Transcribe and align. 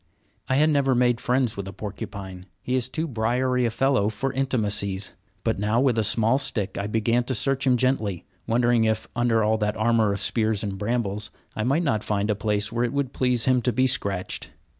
I 0.49 0.55
had 0.55 0.71
never 0.71 0.95
made 0.95 1.21
friends 1.21 1.55
with 1.55 1.67
a 1.67 1.73
porcupine, 1.73 2.47
he 2.63 2.73
is 2.73 2.89
too 2.89 3.05
briery 3.07 3.67
a 3.67 3.69
fellow 3.69 4.09
for 4.09 4.33
intimacies, 4.33 5.13
but 5.43 5.59
now 5.59 5.79
with 5.79 5.95
a 5.99 6.03
small 6.03 6.39
stick 6.39 6.75
I 6.75 6.87
began 6.87 7.23
to 7.25 7.35
search 7.35 7.67
him 7.67 7.77
gently, 7.77 8.25
wondering 8.47 8.83
if, 8.83 9.07
under 9.15 9.43
all 9.43 9.59
that 9.59 9.77
armor 9.77 10.11
of 10.11 10.19
spears 10.19 10.63
and 10.63 10.75
brambles, 10.79 11.29
I 11.55 11.63
might 11.63 11.83
not 11.83 12.03
find 12.03 12.31
a 12.31 12.35
place 12.35 12.71
where 12.71 12.83
it 12.83 12.93
would 12.93 13.13
please 13.13 13.45
him 13.45 13.61
to 13.61 13.71
be 13.71 13.85
scratched. 13.85 14.49